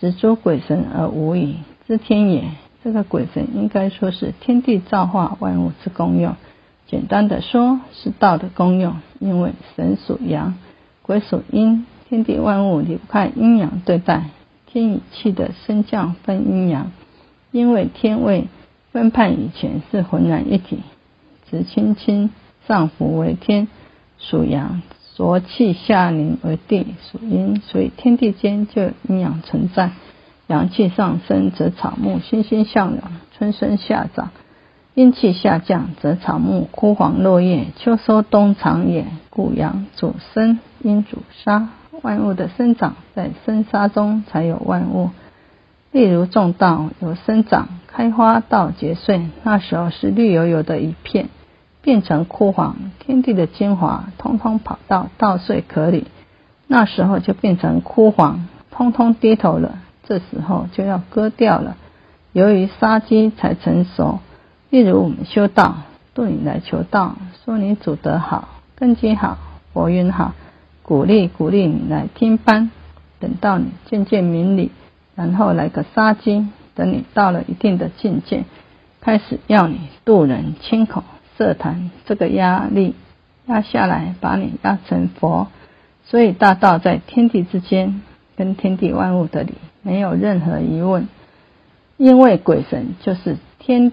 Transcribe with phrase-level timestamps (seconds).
[0.00, 2.44] 执诸鬼神而无疑，知天也。
[2.84, 6.36] 这个鬼神应该说是天地造化万物之功用。
[6.86, 8.96] 简单的说，是道的功用。
[9.18, 10.54] 因为神属阳，
[11.02, 14.26] 鬼属阴，天地万物离不开阴阳对待。
[14.66, 16.92] 天与气的升降分阴阳，
[17.50, 18.46] 因为天位
[18.92, 20.78] 分判以前是浑然一体，
[21.50, 22.30] 直青青
[22.68, 23.66] 上浮为天，
[24.18, 24.82] 属阳；
[25.18, 27.60] 浊气下凝而地，属阴。
[27.60, 29.90] 所以天地间就有阴阳存在。
[30.46, 33.00] 阳气上升，则草木欣欣向荣，
[33.36, 34.28] 春生夏长；
[34.94, 39.06] 阴气下降，则草木枯黄落叶，秋收冬藏也。
[39.28, 41.70] 故阳主生，阴主杀，
[42.02, 45.10] 万物的生长在生杀中才有万物。
[45.90, 51.28] 例如种稻，由生长、开花到结穗，那时候是绿油油的一片，
[51.88, 56.06] 变成枯黄，天地的精华通通跑到稻穗壳里，
[56.66, 59.78] 那时候就变成枯黄，通通低头了。
[60.04, 61.78] 这时候就要割掉了。
[62.32, 64.18] 由于杀鸡才成熟，
[64.68, 65.76] 例如我们修道，
[66.12, 69.38] 对你来求道，说你祖德好，根基好，
[69.72, 70.34] 佛运好，
[70.82, 72.70] 鼓励鼓励你来听班。
[73.18, 74.72] 等到你渐渐明理，
[75.14, 78.44] 然后来个杀鸡，等你到了一定的境界，
[79.00, 81.02] 开始要你渡人、清口、
[81.38, 82.94] 设坛，这个压力
[83.46, 85.46] 压下来，把你压成佛。
[86.04, 88.02] 所以大道在天地之间，
[88.36, 89.54] 跟天地万物的理。
[89.82, 91.08] 没有任何疑问，
[91.96, 93.92] 因为鬼神就是天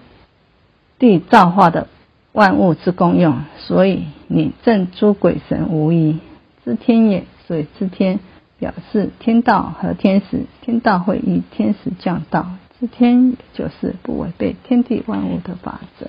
[0.98, 1.86] 地造化的
[2.32, 6.18] 万物之功用，所以你正诸鬼神无疑，
[6.64, 7.24] 知天也。
[7.46, 8.18] 所以知天
[8.58, 12.48] 表示天道和天时，天道会依天时降道，
[12.80, 16.08] 知天也就是不违背天地万物的法则。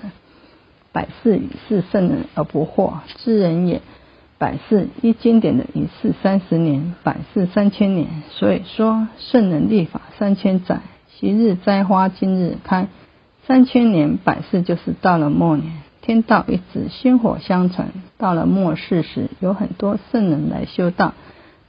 [0.98, 3.82] 百世以是圣人而不惑，知人也。
[4.36, 8.08] 百世一经典的一世三十年，百世三千年。
[8.30, 12.88] 所以说，圣人立法三千载，昔日栽花今日开。
[13.46, 17.92] 三千年百世就是到了末年，天道一直薪火相传。
[18.16, 21.14] 到了末世时，有很多圣人来修道，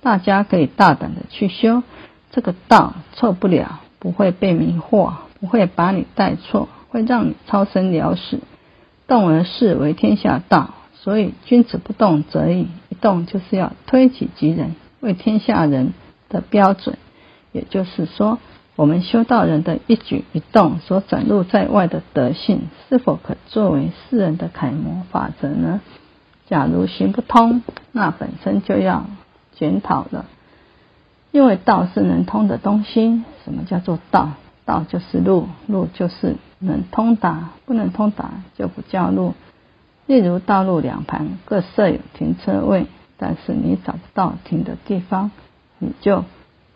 [0.02, 1.84] 大家可以大胆的去修。
[2.32, 8.40] 这个道错不了，不会被迷惑，不会把你带错，会让你超生了死。
[9.10, 10.76] 动而示为天下道。
[10.94, 15.94] 所以，君子不动则已，一动就是要推己及人，为天下人
[16.30, 16.98] 的标准。
[17.52, 18.38] 也就是说，
[18.76, 25.82] 我们修道人的一举一动所展露在外的德性，是否可作为世人的楷模法则呢？
[26.48, 29.06] 假如行不通，那本身就要
[29.54, 30.26] 检讨了。
[31.32, 33.24] 因为道是能通的东西。
[33.46, 34.32] 什么叫做道？
[34.66, 39.34] 道就是路，路就是能通达，不能通达就不叫路。
[40.06, 42.88] 例如，道路两旁各设有停车位，
[43.18, 45.32] 但是你找不到停的地方，
[45.78, 46.26] 你就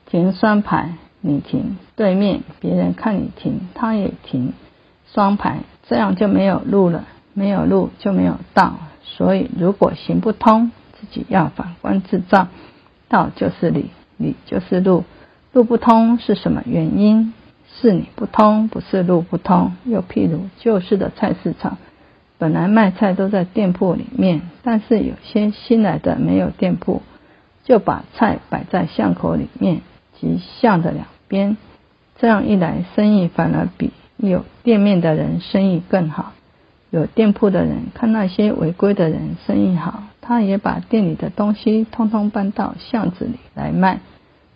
[0.05, 4.53] 停双排，你停对面，别人看你停，他也停
[5.11, 8.75] 双排，这样就没有路了，没有路就没有道。
[9.03, 12.47] 所以，如果行不通，自己要反观自照，
[13.09, 15.03] 道就是理，理就是路，
[15.51, 17.33] 路不通是什么原因？
[17.79, 19.73] 是你不通，不是路不通。
[19.85, 21.77] 又譬如旧式的菜市场。
[22.39, 27.01] 本来卖菜都在店铺里面，但是有些新来的没有店铺，
[27.63, 29.79] 就把菜摆在巷口里面
[30.19, 31.55] 及巷的两边。
[32.17, 36.33] 这样一来，生意反而比有店面的人生意更好。
[36.89, 43.99] 有店铺的人看那些违规的人生意好，他也把店里的东西通通搬到巷子里来卖。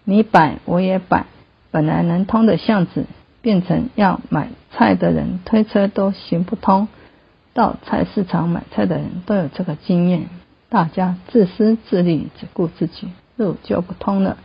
[0.03, 1.25] 你摆我也摆，
[1.71, 3.05] 本来能通的巷子，
[3.41, 6.87] 变成要买菜的人推车都行不通。
[7.53, 10.27] 到菜市场买菜的人都有这个经验，
[10.69, 14.37] 大家自私自利，只顾自己，路就不通了，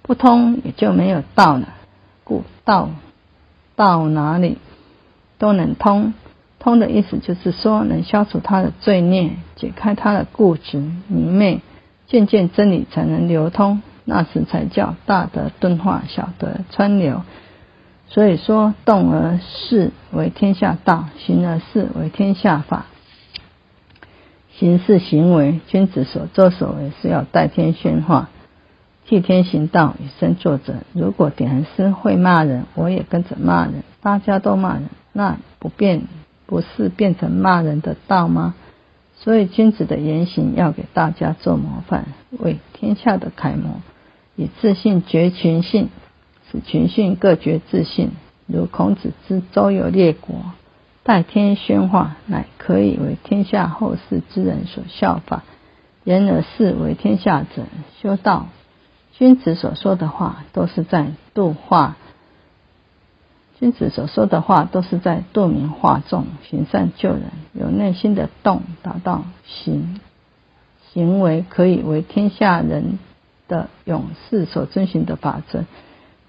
[0.00, 1.68] 不通也就没有道了。
[2.24, 2.88] 故道
[3.76, 4.56] 到哪里
[5.38, 6.14] 都能通，
[6.58, 10.78] 通的意思就是说能消除他的罪孽，解开他的固执
[11.08, 11.60] 迷昧，
[12.06, 17.22] 渐渐真理才能流通，那时才叫大德钝化，小德川流。
[18.08, 22.86] 所以说，动而事为天下道，行而事为天下法。
[24.58, 28.30] 行事行为，君子所作所为是要代天宣化，
[29.06, 30.74] 替天行道，以身作则。
[30.92, 36.04] 如果点人师会骂人，我也跟着骂人，大家都骂人，那不变
[36.46, 38.54] 不是变成骂人的道吗？
[39.18, 43.80] 所以，君子的言行要给大家做模范，为天下的楷模，
[44.36, 45.88] 以自信绝群信。
[46.52, 48.12] 使群信各觉自信，
[48.46, 50.52] 如孔子之周游列国，
[51.02, 55.42] 代天宣化，乃可以为天下后世之人所效法。
[56.04, 57.64] 言而事为天下者，
[58.00, 58.46] 修道
[59.18, 61.96] 君子所说的话都是在度化，
[63.58, 67.22] 君子所说的话都是在度民化众，行善救人，
[67.52, 69.98] 有内心的动，达到行
[70.92, 73.00] 行为可以为天下人
[73.48, 75.64] 的勇士所遵循的法则。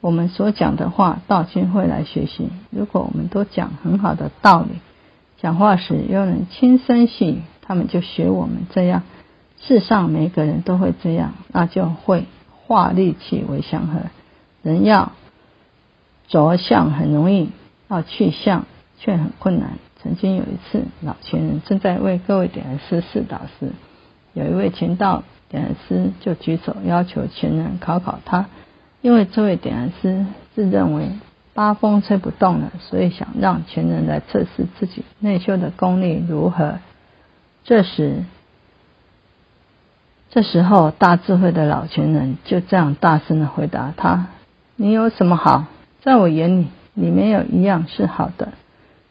[0.02, 2.50] 我们所讲的话，道亲会来学习。
[2.70, 4.80] 如果我们都讲很好的道理，
[5.38, 9.04] 讲话时又能轻声细语，他们就学我们这样。
[9.60, 12.26] 世上每个人都会这样，那就会。
[12.68, 14.02] 化戾气为祥和，
[14.62, 15.14] 人要
[16.28, 17.50] 着相很容易，
[17.88, 18.66] 要去相
[19.00, 19.78] 却很困难。
[20.04, 23.72] 曾经有一次，老前人正在为各位点师示导时，
[24.34, 28.48] 有一位前道点师就举手要求前人考考他，
[29.02, 31.12] 因为这位点师自认为
[31.54, 36.80] 八风吹不动了，所以想让前人来测试自己内修的功力如何。
[37.64, 38.24] 这时。
[40.30, 44.28] 这时候，大智慧的老前人就这样大声的回答他
[44.76, 45.66] ：“你有什么好？
[46.02, 48.50] 在我眼里，你没有一样是好的。”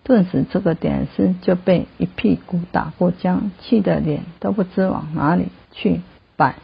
[0.04, 6.02] 顿时，这个点师就被一屁股打过江，气得脸都不知往哪里去
[6.36, 6.56] 摆。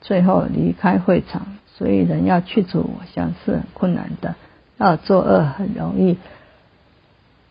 [0.00, 1.46] 最后离开会场。
[1.78, 4.34] 所以，人要去除我相是很困难的，
[4.78, 6.16] 要做恶很容易，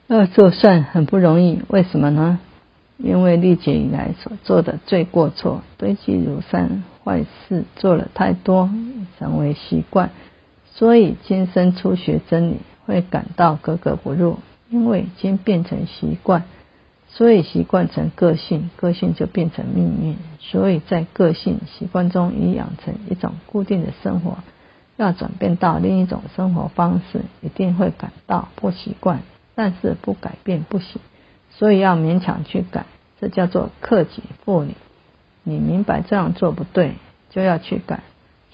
[0.07, 1.61] 要做善很不容易。
[1.67, 2.39] 为什么呢？
[2.97, 8.69] 因为历劫以来所做的罪过错堆积如山，坏事做了太多，
[9.19, 10.09] 成为习惯，
[10.71, 14.39] 所以今生初学真理会感到格格不入。
[14.67, 16.45] 因为已经变成习惯，
[17.17, 20.17] 所以习惯成个性，个性就变成命运。
[20.39, 24.39] 所以在个性习惯中已养成一种固定的生活，
[24.97, 29.21] 要转变到另一种生活方式，一定会感到不习惯，
[29.55, 30.99] 但是不改变不行。
[31.51, 32.85] 所以要勉强去改，
[33.21, 34.75] 这叫做克己复礼。
[35.43, 36.95] 你明白这样做不对，
[37.29, 38.01] 就要去改。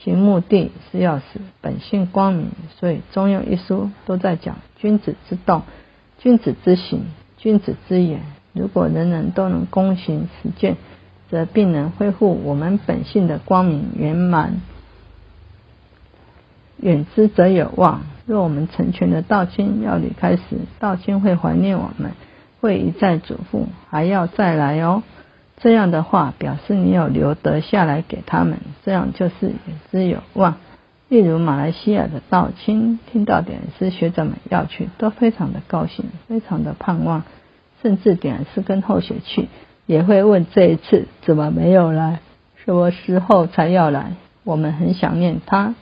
[0.04, 2.52] 其目的是要使本性光明。
[2.80, 5.64] 所以《中庸》一书都在讲君子之道、
[6.20, 7.06] 君子之行、
[7.38, 8.22] 君子之言。
[8.54, 10.78] 如果人人都能躬行实践，
[11.30, 14.62] 则必能恢复我们本性的光明圆满。
[16.78, 18.02] 远之则有望。
[18.26, 20.42] 若我们成全的道亲要离开时，
[20.80, 22.12] 道亲会怀念我们。
[22.60, 25.02] 会一再嘱咐，还要再来哦。
[25.58, 30.58] 这样的话，表示你有留得下来给他们，这样就是远之有望。
[31.10, 37.24] 例如马来西亚的道亲，听到点师学者们要去，都非常的高兴，非常的盼望，
[37.82, 39.48] 甚至点是跟后学去，
[39.86, 42.20] 也会问这一次怎么没有来，
[42.64, 44.14] 什么时候才要来？
[44.44, 45.76] 我们很想念他，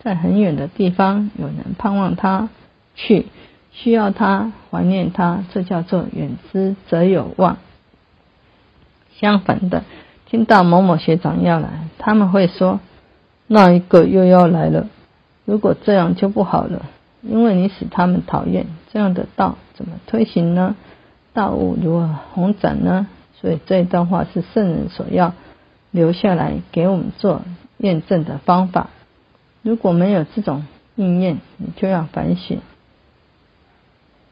[0.00, 2.48] 在很远的地方，有人盼望他
[2.94, 3.26] 去。
[3.76, 7.56] 需要他，怀念他，这叫做远之则有望。
[9.18, 9.82] 相反的，
[10.26, 12.78] 听到某某学长要来，他们会说
[13.48, 14.86] 那一个又要来了。
[15.44, 16.86] 如果这样就不好了，
[17.20, 20.76] 因为你使他们讨厌，这样的道怎么推行呢？
[21.34, 23.06] 道物如何弘展呢？
[23.40, 25.34] 所以这一段话是圣人所要
[25.90, 27.42] 留下来给我们做
[27.76, 28.88] 验证的方法。
[29.60, 30.64] 如果没有这种
[30.94, 32.60] 应验，你就要反省。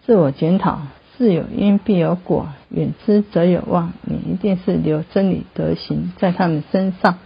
[0.06, 0.80] 自我检讨，
[1.16, 3.92] 事有因必有果，远之则有望。
[4.02, 7.18] 你一定是留真理德行在他们身上，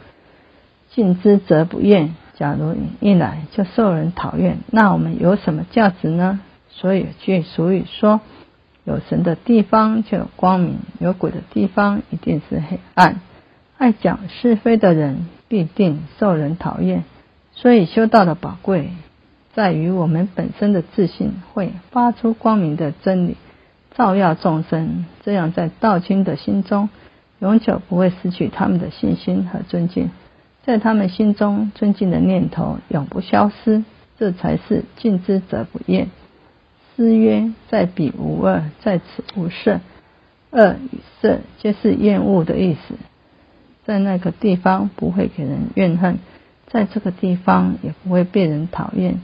[0.91, 2.15] 近之则不厌。
[2.35, 6.41] 假如你一来就受人讨厌，那我们有什么价值呢？
[6.71, 8.21] 所以有句俗语说：
[8.87, 13.21] 有神的地方就有光明，有鬼的地方一定是黑暗。
[13.77, 17.05] 爱讲是非的人必定受人讨厌。
[17.55, 18.91] 所以修道的宝贵。
[19.55, 23.37] 在于我们本身的自信会发出光明的真理，
[23.95, 26.91] 照耀众生，这样在道亲的心中，
[27.39, 30.11] 永久不会失去他们的信心和尊敬，
[30.63, 33.83] 在他们心中尊敬的念头永不消失，
[34.19, 36.09] 这才是敬之则不厌。
[36.97, 39.81] 诗曰：“在彼无恶，在此无色。”
[40.51, 42.95] 恶与色皆是厌恶的意思，
[43.85, 46.19] 在那个地方不会给人怨恨，
[46.69, 49.21] 在这个地方也不会被人讨厌。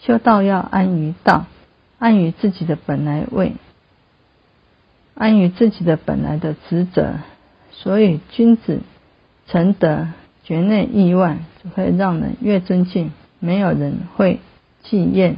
[0.00, 1.46] 修道要安于道，
[1.98, 3.52] 安于自己的本来位，
[5.14, 7.14] 安于自己的本来的职责。
[7.70, 8.80] 所以君子
[9.46, 10.08] 成德，
[10.42, 14.40] 绝内意外，只会让人越尊敬，没有人会
[14.82, 15.36] 忌厌。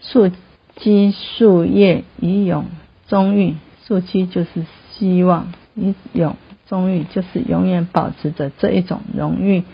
[0.00, 0.30] 树
[0.80, 2.66] 基树叶以永
[3.08, 3.56] 终育，
[3.86, 6.36] 树基就是希望，以永
[6.68, 9.64] 终育就是永远保持着这一种荣誉，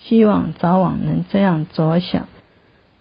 [0.00, 2.28] 希望早晚能这样着想。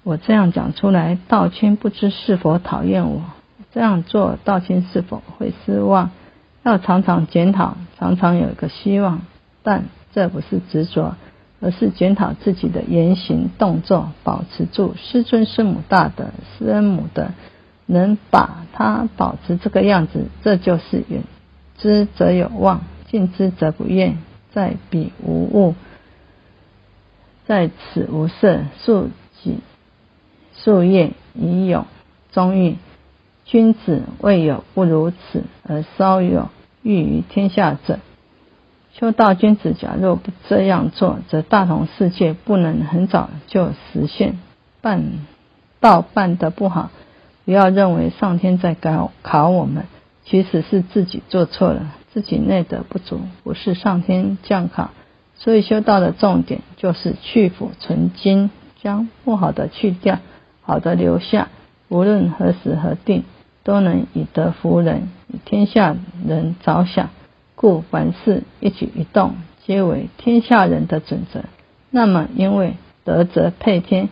[0.04, 3.22] 我这样讲出来，道清不知是否讨厌我？
[3.72, 6.12] 这样做，道清是否会失望？
[6.64, 9.22] 要常常检讨，常常有一个希望，
[9.64, 11.16] 但这不是执着，
[11.62, 17.34] 而是检讨自己的言行动作，保持住师尊师母大德师恩母的，
[17.86, 21.24] 能把它保持这个样子，这就是远
[21.78, 24.18] 之则有望，近之则不厌，
[24.52, 25.76] 在彼无物，
[27.46, 29.10] 在此无色，数
[29.42, 29.60] 己
[30.56, 31.86] 数业以有
[32.32, 32.76] 终欲。
[33.46, 36.50] 君子未有不如此，而稍有
[36.84, 38.00] 欲于天下者。
[38.94, 44.40] 修道君子，假若不这样做，则大同世界不能很早就实现。
[44.82, 45.04] 办
[45.80, 46.92] 道办得不好，
[47.46, 49.86] 不要认为上天在考考我们，
[50.26, 54.92] 其实是自己做错了，自己内德不足，不是上天降考。
[55.36, 60.20] 所以修道的重点就是去腐存精，将不好的去掉，
[60.62, 61.48] 好的留下。
[61.88, 63.24] 无论何时何地，
[63.64, 65.96] 都能以德服人，以天下
[66.28, 67.10] 人着想。
[67.62, 71.44] 故凡事一举一动，皆为天下人的准则。
[71.92, 74.10] 那么，因为德则配天，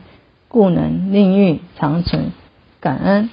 [0.47, 2.31] 故能令欲长存。
[2.79, 3.31] 感恩。